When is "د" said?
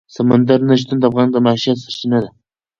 0.99-1.03, 1.33-1.37